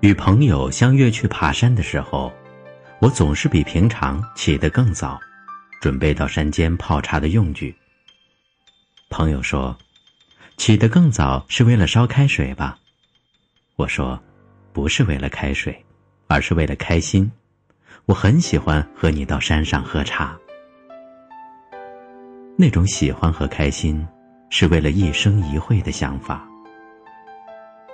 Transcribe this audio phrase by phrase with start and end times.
[0.00, 2.32] 与朋友相约去爬山的时候，
[3.00, 5.18] 我总是比平常起得更早，
[5.80, 7.74] 准备到山间泡茶的用具。
[9.10, 9.76] 朋友说
[10.56, 12.78] ：“起得更早是为了烧开水吧？”
[13.74, 14.22] 我说
[14.72, 15.84] ：“不是为了开水，
[16.28, 17.28] 而是为了开心。
[18.06, 20.38] 我很喜欢和你到山上喝茶。
[22.56, 24.06] 那种喜欢和开心，
[24.48, 26.46] 是为了一生一会的想法。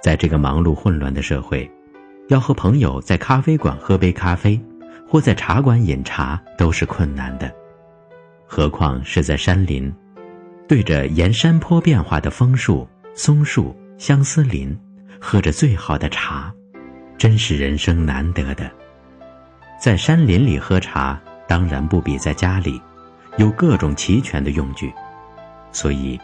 [0.00, 1.68] 在这个忙碌混乱的社会。”
[2.28, 4.60] 要和朋友在咖啡馆喝杯咖啡，
[5.08, 7.50] 或在茶馆饮茶都是困难的，
[8.46, 9.90] 何况是在山林，
[10.68, 14.78] 对着沿山坡变化的枫树、松树、相思林，
[15.18, 16.52] 喝着最好的茶，
[17.16, 18.70] 真是人生难得的。
[19.80, 22.78] 在山林里喝茶，当然不比在家里，
[23.38, 24.92] 有各种齐全的用具，
[25.72, 26.20] 所以，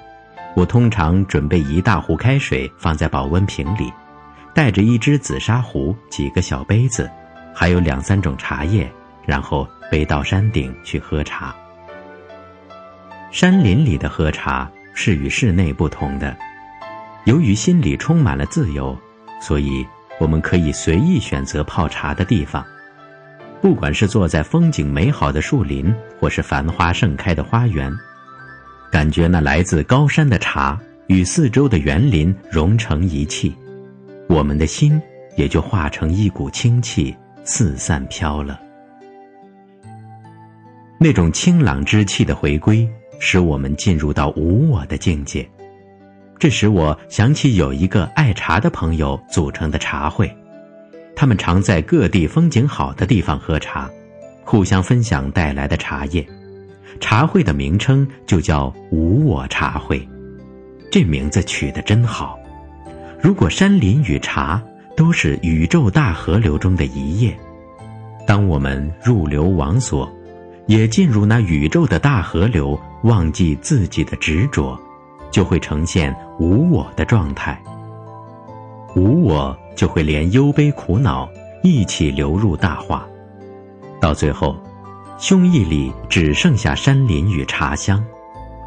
[0.54, 3.90] 我通常准备一大壶开水放在保温瓶里。
[4.54, 7.10] 带着一只紫砂壶、几个小杯子，
[7.52, 8.90] 还有两三种茶叶，
[9.26, 11.54] 然后背到山顶去喝茶。
[13.32, 16.36] 山林里的喝茶是与室内不同的，
[17.24, 18.96] 由于心里充满了自由，
[19.40, 19.84] 所以
[20.20, 22.64] 我们可以随意选择泡茶的地方。
[23.60, 27.92] 不管是坐在风景美好的树林，或是繁花盛开的花园，
[28.92, 33.52] 感觉那来自高山的茶与四周的园林融成一气。
[34.28, 35.00] 我们的心
[35.36, 37.14] 也就化成一股清气，
[37.44, 38.60] 四散飘了。
[40.98, 45.46] 那种清朗之气的回归，使我们进入到无我的境界。
[46.38, 50.34] 这使我想起有一个爱茶的朋友组成的茶会，
[51.14, 53.90] 他们常在各地风景好的地方喝茶，
[54.44, 56.26] 互相分享带来的茶叶。
[57.00, 60.06] 茶会的名称就叫无我茶会，
[60.90, 62.38] 这名字取得真好。
[63.24, 64.62] 如果山林与茶
[64.94, 67.34] 都是宇宙大河流中的一叶，
[68.26, 70.06] 当我们入流往所，
[70.66, 74.78] 也进入那宇宙的大河流，忘记自己的执着，
[75.30, 77.58] 就会呈现无我的状态。
[78.94, 81.26] 无我就会连忧悲苦恼
[81.62, 83.08] 一起流入大化，
[84.02, 84.54] 到最后，
[85.16, 88.04] 胸臆里只剩下山林与茶香，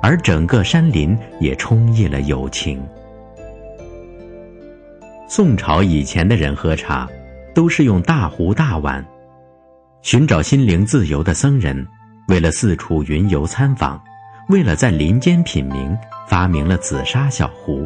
[0.01, 2.84] 而整个山林也充溢了友情。
[5.29, 7.05] 宋朝以前的人喝茶，
[7.53, 9.05] 都是用大壶大碗。
[10.01, 11.85] 寻找心灵自由的僧人，
[12.29, 14.01] 为了四处云游参访，
[14.47, 15.97] 为了在林间品茗，
[16.29, 17.85] 发明了紫砂小壶，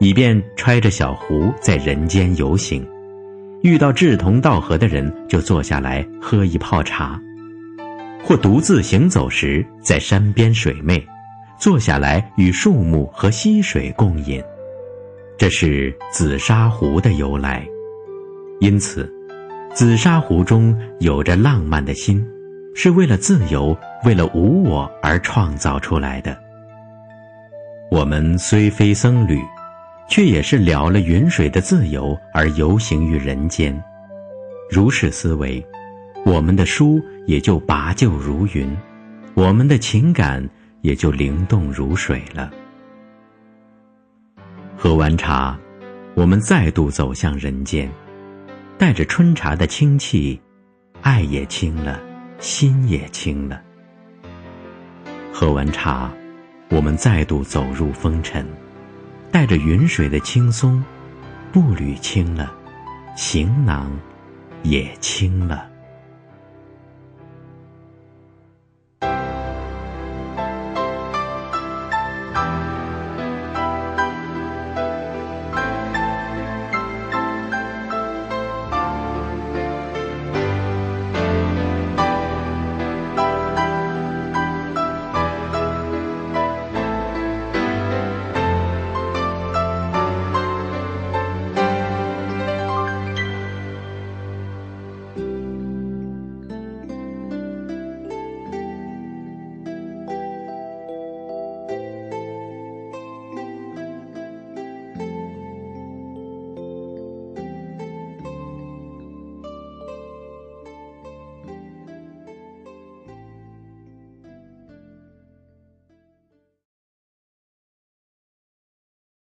[0.00, 2.84] 以便揣着小壶在人间游行。
[3.62, 7.16] 遇到志同道合的人，就坐下来喝一泡茶；
[8.24, 11.00] 或独自行走时，在山边水湄，
[11.60, 14.42] 坐下来与树木和溪水共饮。
[15.38, 17.66] 这是紫砂壶的由来，
[18.60, 19.10] 因此，
[19.74, 22.26] 紫砂壶中有着浪漫的心，
[22.74, 26.34] 是为了自由、为了无我而创造出来的。
[27.90, 29.38] 我们虽非僧侣，
[30.08, 33.78] 却也是了了云水的自由而游行于人间。
[34.70, 35.62] 如是思维，
[36.24, 38.74] 我们的书也就拔就如云，
[39.34, 40.42] 我们的情感
[40.80, 42.50] 也就灵动如水了。
[44.86, 45.58] 喝完茶，
[46.14, 47.90] 我们再度走向人间，
[48.78, 50.40] 带着春茶的清气，
[51.02, 52.00] 爱也清了，
[52.38, 53.60] 心也清了。
[55.32, 56.08] 喝完茶，
[56.68, 58.46] 我们再度走入风尘，
[59.32, 60.80] 带着云水的轻松，
[61.50, 62.54] 步履轻了，
[63.16, 63.90] 行囊
[64.62, 65.68] 也轻了。